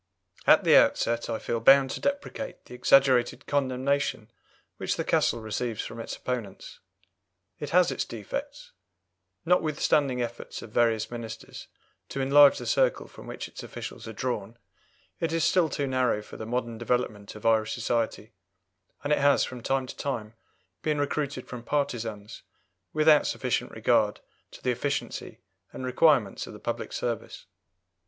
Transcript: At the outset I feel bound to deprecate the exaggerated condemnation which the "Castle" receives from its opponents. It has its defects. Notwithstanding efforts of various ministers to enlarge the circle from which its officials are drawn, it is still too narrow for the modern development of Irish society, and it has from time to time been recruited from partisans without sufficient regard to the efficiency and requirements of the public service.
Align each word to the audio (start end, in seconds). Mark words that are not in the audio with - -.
At 0.47 0.63
the 0.63 0.75
outset 0.75 1.29
I 1.29 1.37
feel 1.37 1.59
bound 1.59 1.91
to 1.91 1.99
deprecate 1.99 2.65
the 2.65 2.73
exaggerated 2.73 3.45
condemnation 3.45 4.31
which 4.77 4.95
the 4.95 5.03
"Castle" 5.03 5.41
receives 5.41 5.85
from 5.85 5.99
its 5.99 6.15
opponents. 6.15 6.79
It 7.59 7.69
has 7.69 7.91
its 7.91 8.03
defects. 8.03 8.71
Notwithstanding 9.45 10.19
efforts 10.19 10.63
of 10.63 10.71
various 10.71 11.11
ministers 11.11 11.67
to 12.09 12.19
enlarge 12.19 12.57
the 12.57 12.65
circle 12.65 13.07
from 13.07 13.27
which 13.27 13.47
its 13.47 13.61
officials 13.61 14.07
are 14.07 14.13
drawn, 14.13 14.57
it 15.19 15.31
is 15.31 15.43
still 15.43 15.69
too 15.69 15.85
narrow 15.85 16.23
for 16.23 16.35
the 16.35 16.47
modern 16.47 16.79
development 16.79 17.35
of 17.35 17.45
Irish 17.45 17.73
society, 17.73 18.33
and 19.03 19.13
it 19.13 19.19
has 19.19 19.43
from 19.43 19.61
time 19.61 19.85
to 19.85 19.95
time 19.95 20.33
been 20.81 20.97
recruited 20.97 21.47
from 21.47 21.61
partisans 21.61 22.41
without 22.91 23.27
sufficient 23.27 23.69
regard 23.69 24.19
to 24.49 24.63
the 24.63 24.71
efficiency 24.71 25.41
and 25.71 25.85
requirements 25.85 26.47
of 26.47 26.53
the 26.53 26.59
public 26.59 26.91
service. 26.91 27.45